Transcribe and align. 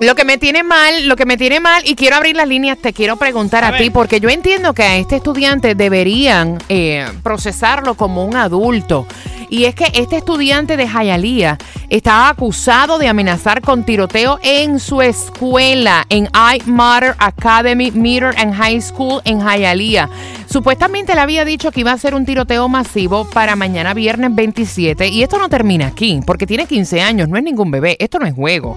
Lo 0.00 0.14
que 0.14 0.24
me 0.24 0.38
tiene 0.38 0.62
mal, 0.62 1.08
lo 1.08 1.16
que 1.16 1.26
me 1.26 1.36
tiene 1.36 1.58
mal, 1.58 1.82
y 1.84 1.96
quiero 1.96 2.14
abrir 2.14 2.36
las 2.36 2.46
líneas, 2.46 2.78
te 2.78 2.92
quiero 2.92 3.16
preguntar 3.16 3.64
a, 3.64 3.76
ti, 3.76 3.90
porque 3.90 4.20
yo 4.20 4.28
entiendo 4.28 4.72
que 4.72 4.84
a 4.84 4.96
este 4.96 5.16
estudiante 5.16 5.74
deberían 5.74 6.58
eh, 6.68 7.04
procesarlo 7.24 7.96
como 7.96 8.24
un 8.24 8.36
adulto. 8.36 9.06
Y 9.50 9.64
es 9.64 9.74
que 9.74 9.86
este 9.94 10.18
estudiante 10.18 10.76
de 10.76 10.86
Hialeah 10.86 11.58
estaba 11.88 12.28
acusado 12.28 12.98
de 12.98 13.08
amenazar 13.08 13.60
con 13.60 13.84
tiroteo 13.84 14.38
en 14.42 14.78
su 14.78 15.02
escuela, 15.02 16.06
en 16.10 16.26
I 16.26 16.62
Matter 16.66 17.16
Academy 17.18 17.90
Meter 17.90 18.34
and 18.36 18.54
High 18.54 18.80
School 18.82 19.20
en 19.24 19.40
Hialeah. 19.40 20.08
Supuestamente 20.46 21.14
le 21.14 21.22
había 21.22 21.44
dicho 21.44 21.72
que 21.72 21.80
iba 21.80 21.92
a 21.92 21.98
ser 21.98 22.14
un 22.14 22.24
tiroteo 22.24 22.68
masivo 22.68 23.24
para 23.24 23.56
mañana 23.56 23.94
viernes 23.94 24.34
27. 24.34 25.08
Y 25.08 25.22
esto 25.22 25.38
no 25.38 25.48
termina 25.48 25.88
aquí, 25.88 26.20
porque 26.24 26.46
tiene 26.46 26.66
15 26.66 27.00
años, 27.00 27.28
no 27.28 27.36
es 27.36 27.42
ningún 27.42 27.70
bebé, 27.72 27.96
esto 27.98 28.18
no 28.18 28.26
es 28.26 28.34
juego. 28.34 28.76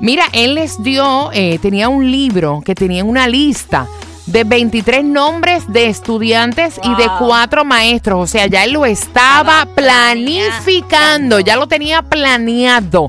Mira, 0.00 0.24
él 0.32 0.54
les 0.54 0.82
dio, 0.82 1.30
eh, 1.32 1.58
tenía 1.60 1.88
un 1.88 2.10
libro 2.10 2.62
que 2.64 2.74
tenía 2.74 3.04
una 3.04 3.26
lista 3.26 3.88
de 4.26 4.44
23 4.44 5.04
nombres 5.04 5.64
de 5.72 5.86
estudiantes 5.86 6.78
y 6.84 6.94
de 6.94 7.08
cuatro 7.18 7.64
maestros. 7.64 8.18
O 8.20 8.26
sea, 8.26 8.46
ya 8.46 8.64
él 8.64 8.72
lo 8.72 8.86
estaba 8.86 9.66
planificando, 9.74 11.40
ya 11.40 11.56
lo 11.56 11.66
tenía 11.66 12.02
planeado 12.02 13.08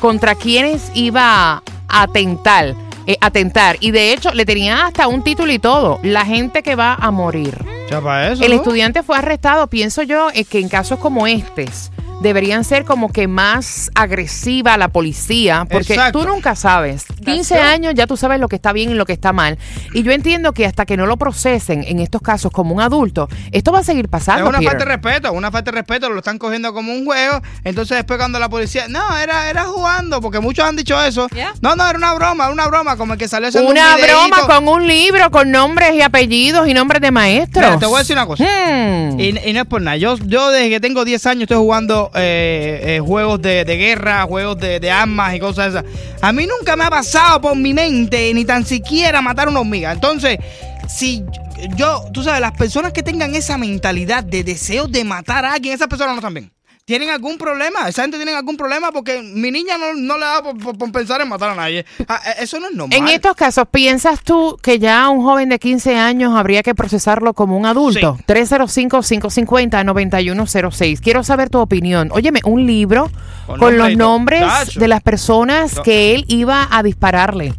contra 0.00 0.34
quienes 0.34 0.92
iba 0.94 1.54
a 1.54 1.62
atentar. 1.88 2.74
eh, 3.06 3.16
atentar. 3.22 3.78
Y 3.80 3.90
de 3.90 4.12
hecho, 4.12 4.34
le 4.34 4.44
tenía 4.44 4.84
hasta 4.84 5.08
un 5.08 5.22
título 5.24 5.50
y 5.50 5.58
todo. 5.58 5.98
La 6.02 6.26
gente 6.26 6.62
que 6.62 6.74
va 6.74 6.92
a 6.94 7.10
morir. 7.10 7.64
Ya 7.90 8.02
para 8.02 8.30
eso. 8.32 8.44
El 8.44 8.50
¿no? 8.50 8.58
estudiante 8.58 9.02
fue 9.02 9.16
arrestado, 9.16 9.66
pienso 9.66 10.02
yo, 10.02 10.28
eh, 10.34 10.44
que 10.44 10.58
en 10.60 10.68
casos 10.68 10.98
como 10.98 11.26
estos 11.26 11.90
deberían 12.20 12.64
ser 12.64 12.84
como 12.84 13.12
que 13.12 13.28
más 13.28 13.90
agresiva 13.94 14.76
la 14.76 14.88
policía, 14.88 15.66
porque 15.70 15.94
Exacto. 15.94 16.20
tú 16.20 16.26
nunca 16.28 16.54
sabes. 16.56 17.04
15 17.24 17.54
right. 17.54 17.64
años 17.64 17.94
ya 17.94 18.06
tú 18.06 18.16
sabes 18.16 18.40
lo 18.40 18.48
que 18.48 18.56
está 18.56 18.72
bien 18.72 18.90
y 18.90 18.94
lo 18.94 19.06
que 19.06 19.12
está 19.12 19.32
mal. 19.32 19.58
Y 19.94 20.02
yo 20.02 20.12
entiendo 20.12 20.52
que 20.52 20.66
hasta 20.66 20.84
que 20.86 20.96
no 20.96 21.06
lo 21.06 21.16
procesen 21.16 21.84
en 21.86 22.00
estos 22.00 22.20
casos 22.20 22.50
como 22.52 22.74
un 22.74 22.80
adulto, 22.80 23.28
esto 23.52 23.72
va 23.72 23.80
a 23.80 23.84
seguir 23.84 24.06
Es 24.06 24.10
pasando. 24.10 24.48
una 24.48 24.58
Peter. 24.58 24.72
falta 24.72 24.84
de 24.84 24.90
respeto, 24.96 25.32
una 25.32 25.50
falta 25.50 25.70
de 25.70 25.76
respeto, 25.76 26.08
lo 26.10 26.18
están 26.18 26.38
cogiendo 26.38 26.72
como 26.72 26.92
un 26.92 27.04
juego. 27.04 27.40
Entonces 27.64 27.96
después 27.96 28.18
cuando 28.18 28.38
la 28.38 28.48
policía, 28.48 28.86
no, 28.88 29.16
era, 29.18 29.48
era 29.50 29.64
jugando, 29.64 30.20
porque 30.20 30.40
muchos 30.40 30.64
han 30.64 30.76
dicho 30.76 31.00
eso. 31.02 31.28
Yeah. 31.28 31.54
No, 31.60 31.76
no, 31.76 31.88
era 31.88 31.98
una 31.98 32.14
broma, 32.14 32.44
era 32.44 32.52
una 32.52 32.66
broma, 32.66 32.96
como 32.96 33.12
el 33.12 33.18
que 33.18 33.28
salió 33.28 33.48
haciendo 33.48 33.70
Una 33.70 33.96
un 33.96 34.02
broma 34.02 34.46
con 34.46 34.68
un 34.68 34.86
libro 34.86 35.30
con 35.30 35.50
nombres 35.50 35.94
y 35.94 36.02
apellidos 36.02 36.68
y 36.68 36.74
nombres 36.74 37.00
de 37.00 37.10
maestros. 37.10 37.64
Mira, 37.64 37.78
te 37.78 37.86
voy 37.86 37.96
a 37.96 37.98
decir 38.00 38.16
una 38.16 38.26
cosa. 38.26 38.44
Hmm. 38.44 39.20
Y, 39.20 39.38
y 39.48 39.52
no 39.52 39.60
es 39.60 39.66
por 39.66 39.80
nada. 39.80 39.96
Yo, 39.96 40.16
yo 40.26 40.50
desde 40.50 40.68
que 40.70 40.80
tengo 40.80 41.04
10 41.04 41.26
años 41.26 41.42
estoy 41.42 41.58
jugando 41.58 42.07
eh, 42.14 42.80
eh, 42.82 43.00
juegos 43.00 43.40
de, 43.42 43.64
de 43.64 43.76
guerra, 43.76 44.22
juegos 44.24 44.58
de, 44.58 44.80
de 44.80 44.90
armas 44.90 45.34
y 45.34 45.40
cosas 45.40 45.68
esas. 45.68 45.84
A 46.20 46.32
mí 46.32 46.46
nunca 46.46 46.76
me 46.76 46.84
ha 46.84 46.90
pasado 46.90 47.40
por 47.40 47.56
mi 47.56 47.74
mente 47.74 48.32
ni 48.34 48.44
tan 48.44 48.64
siquiera 48.64 49.22
matar 49.22 49.48
una 49.48 49.60
hormiga. 49.60 49.92
Entonces, 49.92 50.38
si 50.88 51.24
yo, 51.76 52.04
tú 52.12 52.22
sabes, 52.22 52.40
las 52.40 52.52
personas 52.52 52.92
que 52.92 53.02
tengan 53.02 53.34
esa 53.34 53.58
mentalidad 53.58 54.24
de 54.24 54.44
deseo 54.44 54.86
de 54.86 55.04
matar 55.04 55.44
a 55.44 55.54
alguien, 55.54 55.74
esas 55.74 55.88
personas 55.88 56.14
no 56.14 56.18
están 56.18 56.34
bien. 56.34 56.57
¿Tienen 56.88 57.10
algún 57.10 57.36
problema? 57.36 57.86
Esa 57.86 58.00
gente 58.00 58.16
tiene 58.16 58.32
algún 58.32 58.56
problema 58.56 58.90
porque 58.92 59.20
mi 59.20 59.50
niña 59.50 59.76
no, 59.76 59.92
no 59.92 60.16
le 60.16 60.24
da 60.24 60.42
por, 60.42 60.56
por- 60.56 60.78
por 60.78 60.90
pensar 60.90 61.20
en 61.20 61.28
matar 61.28 61.50
a 61.50 61.54
nadie. 61.54 61.84
Ah, 62.08 62.18
eh, 62.26 62.36
Eso 62.40 62.58
no 62.60 62.68
es 62.68 62.74
normal. 62.74 62.98
En 62.98 63.08
estos 63.08 63.36
casos, 63.36 63.66
¿piensas 63.70 64.22
tú 64.22 64.56
que 64.62 64.78
ya 64.78 65.06
un 65.10 65.22
joven 65.22 65.50
de 65.50 65.58
15 65.58 65.96
años 65.96 66.34
habría 66.34 66.62
que 66.62 66.74
procesarlo 66.74 67.34
como 67.34 67.58
un 67.58 67.66
adulto? 67.66 68.16
Sí. 68.16 68.24
305-550-9106. 68.26 71.00
Quiero 71.00 71.22
saber 71.24 71.50
tu 71.50 71.58
opinión. 71.58 72.08
Óyeme, 72.12 72.40
un 72.44 72.66
libro 72.66 73.10
Con 73.58 73.76
los 73.76 73.94
nombres 73.96 74.44
de 74.74 74.88
las 74.88 75.02
personas 75.02 75.76
No. 75.76 75.82
que 75.82 76.14
él 76.14 76.24
iba 76.28 76.68
a 76.70 76.82
dispararle. 76.82 77.54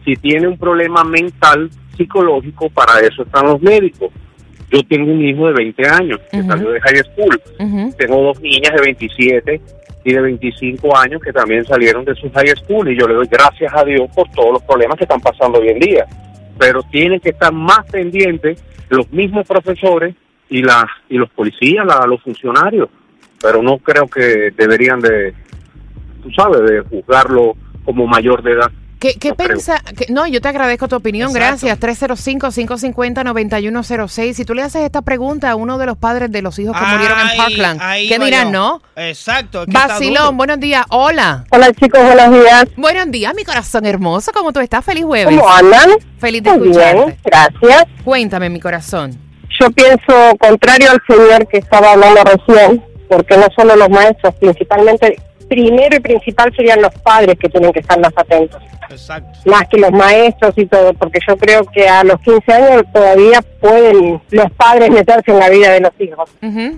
Si 0.05 0.15
tiene 0.17 0.49
un 0.49 0.59
problema 0.59 1.05
mental, 1.05 1.71
psicológico, 1.97 2.71
para 2.71 3.01
eso 3.01 3.23
están 3.23 3.47
los 3.47 3.61
médicos. 3.61 4.11
Yo 4.71 4.83
tengo 4.85 5.13
un 5.13 5.23
hijo 5.23 5.47
de 5.49 5.55
20 5.55 5.89
años 5.89 6.21
que 6.31 6.43
salió 6.43 6.71
de 6.71 6.81
high 6.81 7.03
school. 7.13 7.41
Tengo 7.97 8.23
dos 8.23 8.41
niñas 8.41 8.75
de 8.75 8.83
27 8.83 9.61
y 10.05 10.13
de 10.13 10.21
25 10.21 10.97
años 10.97 11.21
que 11.23 11.33
también 11.33 11.65
salieron 11.65 12.05
de 12.05 12.15
su 12.15 12.31
high 12.31 12.55
school 12.57 12.91
y 12.91 12.99
yo 12.99 13.07
le 13.07 13.15
doy 13.15 13.27
gracias 13.31 13.73
a 13.75 13.85
Dios 13.85 14.09
por 14.15 14.31
todos 14.31 14.53
los 14.53 14.63
problemas 14.63 14.97
que 14.97 15.05
están 15.05 15.21
pasando 15.21 15.59
hoy 15.59 15.69
en 15.69 15.79
día. 15.79 16.07
Pero 16.59 16.83
tienen 16.85 17.21
que 17.21 17.31
estar 17.31 17.53
más 17.53 17.85
pendientes 17.91 18.63
los 18.89 19.11
mismos 19.11 19.47
profesores 19.47 20.15
y 20.51 20.63
la 20.63 20.87
y 21.09 21.17
los 21.19 21.29
policías, 21.31 21.85
la- 21.87 22.07
los 22.07 22.23
funcionarios. 22.23 22.89
Pero 23.41 23.63
no 23.63 23.79
creo 23.79 24.07
que 24.09 24.51
deberían 24.57 25.01
de, 25.01 25.33
tú 26.23 26.31
sabes, 26.37 26.61
de 26.69 26.81
juzgarlo 26.81 27.57
como 27.85 28.07
mayor 28.07 28.43
de 28.43 28.53
edad. 28.53 28.71
¿Qué, 28.99 29.15
qué 29.15 29.29
No 29.29 29.37
pensa- 29.37 29.81
que- 29.97 30.13
no, 30.13 30.27
yo 30.27 30.41
te 30.41 30.49
agradezco 30.49 30.89
tu 30.89 30.97
opinión, 30.97 31.31
Exacto. 31.31 31.67
gracias. 31.69 31.79
305-550-9106. 32.99 34.35
Si 34.37 34.45
tú 34.45 34.55
le 34.55 34.63
haces 34.63 34.83
esta 34.83 35.03
pregunta 35.03 35.51
a 35.51 35.55
uno 35.57 35.79
de 35.79 35.87
los 35.87 35.97
padres 35.97 36.33
de 36.33 36.43
los 36.43 36.59
hijos 36.59 36.77
que 36.77 36.85
murieron 36.85 37.19
en 37.21 37.37
Parkland, 37.37 37.81
¿qué 38.09 38.19
dirán, 38.19 38.51
no? 38.51 38.83
Exacto. 38.97 39.65
Basilón, 39.69 40.37
buenos 40.37 40.59
días. 40.59 40.85
Hola. 40.91 41.45
Hola 41.51 41.73
chicos, 41.75 42.01
buenos 42.03 42.33
días. 42.41 42.65
Buenos 42.77 43.11
días, 43.13 43.33
mi 43.37 43.45
corazón 43.45 43.87
hermoso. 43.87 44.33
¿Cómo 44.35 44.53
tú 44.53 44.59
estás? 44.61 44.85
Feliz 44.85 45.05
jueves. 45.05 45.37
¿Cómo 45.37 45.49
andan? 45.49 45.91
Feliz 46.19 46.43
de 46.43 46.51
Muy 46.59 46.69
bien, 46.71 46.81
escucharte. 46.81 47.19
gracias. 47.25 47.85
Cuéntame, 48.05 48.51
mi 48.51 48.59
corazón. 48.59 49.17
Yo 49.61 49.71
pienso 49.71 50.37
contrario 50.39 50.91
al 50.91 51.03
señor 51.09 51.47
que 51.49 51.59
estaba 51.59 51.93
hablando 51.93 52.21
recién, 52.25 52.85
porque 53.09 53.37
no 53.37 53.47
solo 53.57 53.77
los 53.77 53.89
maestros, 53.89 54.35
principalmente, 54.37 55.17
primero 55.49 55.97
y 55.97 56.01
principal 56.01 56.53
serían 56.55 56.83
los 56.83 56.95
padres 57.03 57.37
que 57.41 57.49
tienen 57.49 57.73
que 57.73 57.81
estar 57.81 57.99
más 57.99 58.13
atentos, 58.15 58.63
Exacto. 58.91 59.39
más 59.47 59.67
que 59.69 59.79
los 59.79 59.91
maestros 59.91 60.53
y 60.57 60.67
todo, 60.67 60.93
porque 60.95 61.19
yo 61.27 61.37
creo 61.37 61.63
que 61.65 61.89
a 61.89 62.05
los 62.05 62.21
15 62.21 62.53
años 62.53 62.83
todavía 62.93 63.41
pueden 63.61 64.21
los 64.31 64.51
padres 64.53 64.91
meterse 64.91 65.31
en 65.31 65.39
la 65.39 65.49
vida 65.49 65.73
de 65.73 65.81
los 65.81 65.93
hijos. 65.99 66.31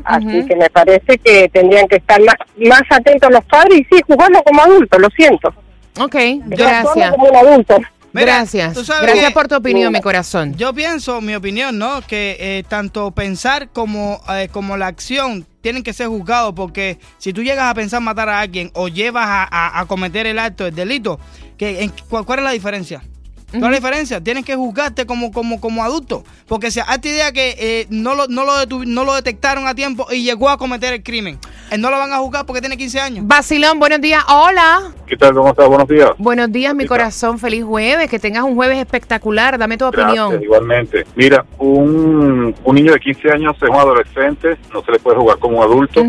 Así 0.05 0.47
que 0.47 0.57
me 0.57 0.71
parece 0.71 1.19
que 1.19 1.49
tendrían 1.49 1.89
que 1.89 1.97
estar 1.97 2.21
más, 2.23 2.37
más 2.57 2.83
atentos 2.91 3.31
los 3.31 3.45
padres 3.45 3.81
y 3.81 3.85
sí, 3.85 4.03
jugarlo 4.07 4.43
como 4.45 4.63
adulto, 4.63 4.99
lo 4.99 5.09
siento. 5.11 5.53
Ok, 5.99 6.17
gracias. 6.47 7.11
como 7.11 7.29
un 7.29 7.37
adulto. 7.37 7.77
Mira, 8.13 8.27
Gracias. 8.37 8.77
Gracias 9.03 9.33
por 9.33 9.47
tu 9.49 9.55
opinión, 9.55 9.93
mi 9.93 10.01
corazón. 10.01 10.55
Yo 10.57 10.73
pienso, 10.75 11.21
mi 11.21 11.35
opinión, 11.35 11.79
¿no? 11.79 12.01
Que 12.03 12.37
eh, 12.41 12.65
tanto 12.69 13.11
pensar 13.13 13.69
como, 13.71 14.21
eh, 14.33 14.49
como 14.51 14.77
la 14.77 14.89
acción 14.89 15.47
tienen 15.61 15.83
que 15.83 15.93
ser 15.93 16.09
juzgados 16.09 16.53
porque 16.55 16.99
si 17.19 17.33
tú 17.33 17.43
llegas 17.43 17.67
a 17.67 17.75
pensar 17.75 18.01
matar 18.01 18.29
a 18.29 18.41
alguien 18.41 18.71
o 18.75 18.89
llevas 18.89 19.27
a, 19.27 19.45
a- 19.45 19.81
a 19.81 19.87
cometer 19.87 20.27
el 20.27 20.39
acto, 20.39 20.67
el 20.67 20.75
delito, 20.75 21.21
que, 21.57 21.83
en- 21.83 21.93
¿cuál, 22.09 22.25
cuál 22.25 22.41
es 22.41 22.45
la 22.47 22.51
diferencia? 22.53 23.03
¿Cuál 23.51 23.65
es 23.65 23.71
la 23.71 23.77
diferencia? 23.89 24.21
Tienes 24.21 24.45
que 24.45 24.55
juzgarte 24.55 25.07
como, 25.07 25.33
como, 25.33 25.61
como 25.61 25.83
adulto. 25.83 26.23
Porque 26.47 26.71
si 26.71 26.81
hazte 26.81 27.09
idea 27.09 27.33
que 27.33 27.57
eh, 27.59 27.87
no, 27.91 28.15
lo, 28.15 28.29
no, 28.29 28.45
lo 28.45 28.53
no 28.85 29.05
lo 29.05 29.15
detectaron 29.15 29.67
a 29.67 29.75
tiempo 29.75 30.07
y 30.11 30.23
llegó 30.23 30.49
a 30.49 30.57
cometer 30.57 30.93
el 30.93 31.03
crimen, 31.03 31.39
eh, 31.71 31.79
no 31.79 31.91
lo 31.91 31.99
van 31.99 32.13
a 32.13 32.19
juzgar 32.19 32.47
porque 32.47 32.61
tiene 32.61 32.77
15 32.77 33.01
años. 33.01 33.27
Basilón, 33.27 33.79
buenos 33.79 34.01
días. 34.01 34.25
Hola. 34.29 34.93
¿Qué 35.07 35.17
tal? 35.17 35.35
¿Cómo 35.35 35.51
estás? 35.51 35.67
Buenos 35.67 35.89
días. 35.89 36.11
Buenos 36.19 36.53
días, 36.53 36.75
mi 36.75 36.87
corazón. 36.87 37.39
Feliz 37.39 37.65
jueves. 37.65 38.09
Que 38.09 38.19
tengas 38.19 38.45
un 38.45 38.55
jueves 38.55 38.79
espectacular. 38.79 39.59
Dame 39.59 39.77
tu 39.77 39.91
Gracias, 39.91 40.21
opinión. 40.21 40.43
igualmente. 40.43 41.05
Mira, 41.17 41.45
un, 41.59 42.55
un 42.65 42.75
niño 42.75 42.93
de 42.93 43.01
15 43.01 43.31
años 43.33 43.57
es 43.61 43.69
un 43.69 43.77
adolescente, 43.77 44.57
no 44.73 44.83
se 44.83 44.93
le 44.93 44.99
puede 45.01 45.17
jugar 45.17 45.39
como 45.39 45.59
un 45.59 45.65
adulto. 45.65 46.03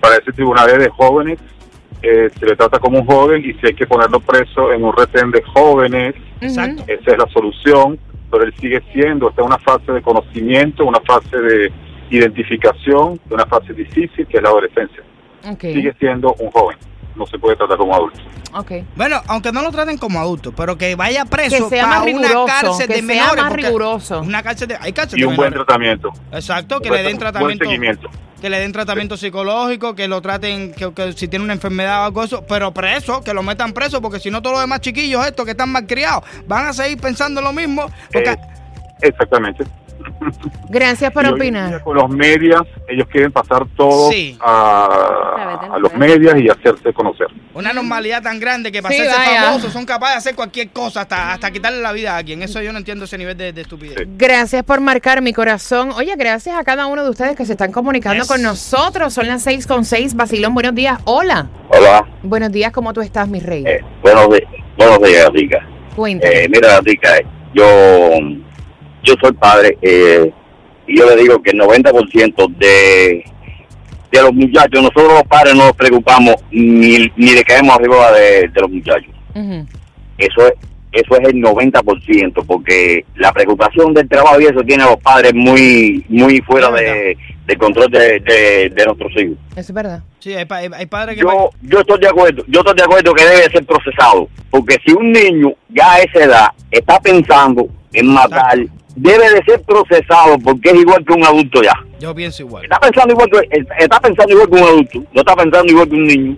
Para 0.00 0.16
ese 0.16 0.32
tribunal 0.32 0.70
es 0.70 0.78
de 0.78 0.88
jóvenes, 0.90 1.38
eh, 2.02 2.30
se 2.38 2.46
le 2.46 2.54
trata 2.54 2.78
como 2.78 3.00
un 3.00 3.06
joven 3.06 3.44
y 3.44 3.52
si 3.54 3.66
hay 3.66 3.74
que 3.74 3.86
ponerlo 3.86 4.20
preso 4.20 4.72
en 4.72 4.84
un 4.84 4.96
retén 4.96 5.32
de 5.32 5.42
jóvenes, 5.42 6.14
Exacto. 6.40 6.84
esa 6.86 7.10
es 7.12 7.18
la 7.18 7.26
solución, 7.32 7.98
pero 8.30 8.44
él 8.44 8.54
sigue 8.60 8.82
siendo, 8.92 9.30
está 9.30 9.42
en 9.42 9.46
una 9.48 9.58
fase 9.58 9.92
de 9.92 10.02
conocimiento, 10.02 10.84
una 10.84 11.00
fase 11.00 11.36
de 11.36 11.72
identificación, 12.10 13.20
de 13.26 13.34
una 13.34 13.46
fase 13.46 13.72
difícil 13.72 14.26
que 14.26 14.36
es 14.36 14.42
la 14.42 14.48
adolescencia. 14.50 15.02
Sigue 15.60 15.94
siendo 15.98 16.34
un 16.38 16.50
joven, 16.50 16.76
no 17.16 17.26
se 17.26 17.38
puede 17.38 17.56
tratar 17.56 17.78
como 17.78 17.94
adulto. 17.94 18.20
Bueno, 18.96 19.20
aunque 19.28 19.52
no 19.52 19.62
lo 19.62 19.70
traten 19.70 19.98
como 19.98 20.18
adulto, 20.18 20.52
pero 20.52 20.76
que 20.76 20.94
vaya 20.96 21.24
preso 21.26 21.64
Que 21.68 21.76
sea 21.76 21.84
para 21.84 21.98
más 22.00 22.08
una 22.12 22.28
riguroso, 22.28 22.46
cárcel 22.46 22.86
que 22.88 22.94
de 22.94 23.00
sea 23.02 23.06
menores. 23.14 23.42
más 23.42 23.50
porque 23.50 23.66
riguroso. 23.66 24.20
Una 24.20 24.42
cárcel 24.42 24.68
de, 24.68 24.76
hay 24.80 24.92
cárcel 24.92 25.18
Y 25.18 25.22
de 25.22 25.28
un 25.28 25.36
buen 25.36 25.52
tratamiento. 25.52 26.10
Exacto, 26.32 26.80
que 26.80 26.88
Buen- 26.88 27.02
le 27.02 27.08
den 27.08 27.18
buen 27.18 27.32
tratamiento. 27.32 27.64
seguimiento. 27.64 28.10
Que 28.40 28.48
le 28.48 28.60
den 28.60 28.72
tratamiento 28.72 29.16
psicológico, 29.16 29.94
que 29.94 30.06
lo 30.06 30.20
traten, 30.22 30.72
que, 30.72 31.12
si 31.14 31.26
tiene 31.26 31.44
una 31.44 31.54
enfermedad 31.54 32.02
o 32.02 32.04
algo 32.04 32.22
eso, 32.22 32.44
pero 32.46 32.72
preso, 32.72 33.22
que 33.22 33.34
lo 33.34 33.42
metan 33.42 33.72
preso, 33.72 34.00
porque 34.00 34.20
si 34.20 34.30
no 34.30 34.42
todos 34.42 34.54
los 34.54 34.62
demás 34.62 34.80
chiquillos 34.80 35.26
estos 35.26 35.44
que 35.44 35.52
están 35.52 35.70
mal 35.70 35.86
criados 35.86 36.24
van 36.46 36.66
a 36.66 36.72
seguir 36.72 36.98
pensando 37.00 37.40
lo 37.40 37.52
mismo. 37.52 37.86
Eh, 38.12 38.36
exactamente. 39.02 39.64
Gracias 40.68 41.10
por 41.12 41.24
Y 41.24 41.28
opinar. 41.28 41.82
Con 41.82 41.96
los 41.96 42.08
medias, 42.10 42.62
ellos 42.88 43.06
quieren 43.10 43.32
pasar 43.32 43.66
todo 43.76 44.10
Sí. 44.10 44.36
a, 44.40 45.68
a 45.72 45.78
los 45.78 45.92
medias 45.94 46.36
y 46.40 46.48
hacerse 46.48 46.92
conocer. 46.92 47.26
una 47.54 47.72
normalidad 47.72 48.22
tan 48.22 48.38
grande 48.38 48.70
que 48.70 48.80
para 48.82 48.94
Sí, 48.94 49.00
hacerse 49.00 49.40
famosos 49.40 49.72
son 49.72 49.84
capaces 49.84 50.14
de 50.14 50.18
hacer 50.18 50.34
cualquier 50.36 50.68
cosa, 50.70 51.00
hasta, 51.02 51.32
hasta 51.32 51.50
quitarle 51.50 51.80
la 51.80 51.92
vida 51.92 52.14
a 52.14 52.18
alguien. 52.18 52.42
Eso 52.42 52.60
yo 52.62 52.72
no 52.72 52.78
entiendo 52.78 53.04
ese 53.06 53.18
nivel 53.18 53.36
de, 53.36 53.52
de 53.52 53.60
estupidez. 53.62 53.96
Sí. 53.98 54.04
Gracias 54.16 54.62
por 54.64 54.80
marcar 54.80 55.22
mi 55.22 55.32
corazón. 55.32 55.90
Oye, 55.92 56.14
gracias 56.16 56.56
a 56.58 56.64
cada 56.64 56.86
uno 56.86 57.02
de 57.04 57.10
ustedes 57.10 57.34
que 57.36 57.44
se 57.46 57.52
están 57.52 57.72
comunicando 57.72 58.22
Yes. 58.22 58.28
con 58.28 58.42
nosotros. 58.42 59.12
Son 59.12 59.26
las 59.26 59.42
seis 59.42 59.66
con 59.66 59.84
seis. 59.84 60.14
Basilón, 60.14 60.54
buenos 60.54 60.74
días. 60.74 60.98
Hola. 61.04 61.48
Hola, 61.70 62.04
Buenos 62.22 62.50
días, 62.52 62.72
¿cómo 62.72 62.92
tú 62.92 63.00
estás, 63.02 63.28
mi 63.28 63.40
rey? 63.40 63.64
eh, 63.66 63.80
buenos, 64.02 64.28
di- 64.30 64.42
buenos 64.76 64.98
días, 65.02 65.28
Rica. 65.32 65.58
Cuéntame. 65.96 66.44
Eh, 66.44 66.48
mira, 66.48 66.80
Rica, 66.80 67.16
eh, 67.18 67.26
yo, 67.54 67.64
yo 69.08 69.14
soy 69.20 69.32
padre 69.32 69.76
eh, 69.82 70.32
y 70.86 70.98
yo 70.98 71.06
le 71.08 71.16
digo 71.22 71.42
que 71.42 71.50
el 71.50 71.58
90% 71.60 72.56
de, 72.56 73.24
de 74.12 74.22
los 74.22 74.32
muchachos, 74.32 74.82
nosotros 74.82 75.12
los 75.12 75.22
padres 75.24 75.54
no 75.54 75.64
nos 75.66 75.72
preocupamos 75.76 76.36
ni, 76.50 77.10
ni 77.16 77.32
le 77.34 77.42
caemos 77.44 77.76
arriba 77.76 78.12
de, 78.12 78.48
de 78.48 78.60
los 78.60 78.70
muchachos. 78.70 79.10
Eso 80.16 80.46
es, 80.46 80.54
eso 80.90 81.16
es 81.16 81.28
el 81.28 81.34
90%, 81.42 82.44
porque 82.46 83.04
la 83.16 83.32
preocupación 83.32 83.92
del 83.94 84.08
trabajo 84.08 84.40
y 84.40 84.44
eso 84.46 84.62
tiene 84.66 84.82
a 84.82 84.86
los 84.86 84.96
padres 84.96 85.32
muy 85.34 86.04
muy 86.08 86.40
fuera 86.40 86.70
de, 86.70 87.16
del 87.46 87.58
control 87.58 87.90
de, 87.90 88.18
de, 88.20 88.70
de 88.74 88.84
nuestros 88.86 89.12
hijos. 89.16 89.36
Es 89.54 89.70
verdad. 89.72 90.02
Sí, 90.18 90.34
hay, 90.34 90.46
pa- 90.46 90.56
hay- 90.56 90.70
hay 90.74 90.86
padres 90.86 91.14
que... 91.16 91.22
yo 91.22 91.50
yo 91.62 91.80
estoy 91.80 92.00
de 92.00 92.08
acuerdo 92.08 92.42
yo 92.48 92.60
estoy 92.60 92.74
de 92.76 92.82
acuerdo 92.82 93.14
que 93.14 93.24
debe 93.24 93.42
ser 93.52 93.64
procesado 93.64 94.28
porque 94.50 94.76
si 94.84 94.92
un 94.92 95.12
niño 95.12 95.52
ya 95.68 95.92
a 95.92 95.98
esa 96.00 96.24
edad 96.24 96.48
está 96.70 96.98
pensando 97.00 97.68
en 97.92 98.06
matar 98.08 98.58
debe 99.00 99.30
de 99.30 99.42
ser 99.44 99.62
procesado 99.62 100.38
porque 100.38 100.70
es 100.70 100.74
igual 100.76 101.04
que 101.04 101.12
un 101.14 101.24
adulto 101.24 101.62
ya 101.62 101.74
Yo 102.00 102.14
pienso 102.14 102.42
igual. 102.42 102.64
está 102.64 102.78
pensando 102.80 103.12
igual 103.14 103.28
que 103.30 103.48
está 103.78 104.00
pensando 104.00 104.32
igual 104.32 104.48
que 104.50 104.54
un 104.56 104.62
adulto 104.68 104.98
no 105.12 105.20
está 105.20 105.36
pensando 105.36 105.72
igual 105.72 105.88
que 105.88 105.94
un 105.96 106.04
niño 106.04 106.36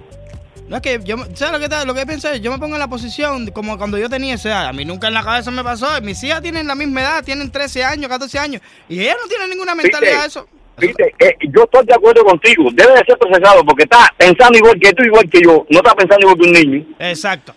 No 0.68 0.76
es 0.76 0.82
que 0.82 1.00
yo, 1.04 1.16
¿sabes 1.34 1.52
lo 1.52 1.58
que, 1.58 1.64
está- 1.64 1.84
lo 1.84 1.94
que 1.94 2.06
pensé? 2.06 2.40
Yo 2.40 2.52
me 2.52 2.58
pongo 2.58 2.74
en 2.76 2.80
la 2.80 2.88
posición 2.88 3.46
como 3.50 3.76
cuando 3.76 3.98
yo 3.98 4.08
tenía 4.08 4.34
esa 4.34 4.48
edad. 4.50 4.66
A 4.68 4.72
mí 4.72 4.84
nunca 4.84 5.08
en 5.08 5.14
la 5.14 5.24
cabeza 5.24 5.50
me 5.50 5.64
pasó. 5.64 5.88
Mis 6.00 6.22
hijas 6.22 6.42
tienen 6.42 6.68
la 6.68 6.76
misma 6.76 7.00
edad, 7.00 7.24
tienen 7.24 7.50
13 7.50 7.82
años, 7.82 8.08
14 8.08 8.38
años. 8.38 8.62
Y 8.88 9.00
ellas 9.00 9.16
no 9.20 9.26
tienen 9.28 9.50
ninguna 9.50 9.74
mentalidad 9.74 10.20
de 10.20 10.26
eso. 10.28 10.46
Viste, 10.78 11.12
eh, 11.18 11.34
yo 11.52 11.64
estoy 11.64 11.84
de 11.86 11.94
acuerdo 11.94 12.24
contigo 12.24 12.68
debe 12.72 12.92
de 12.92 13.04
ser 13.04 13.18
procesado 13.18 13.62
porque 13.66 13.82
está 13.82 14.14
pensando 14.16 14.56
igual 14.58 14.78
que 14.80 14.92
tú 14.94 15.02
igual 15.02 15.28
que 15.28 15.40
yo 15.44 15.66
no 15.68 15.78
está 15.80 15.94
pensando 15.94 16.20
igual 16.26 16.38
que 16.38 16.46
un 16.48 16.52
niño 16.54 16.84
Exacto. 17.00 17.52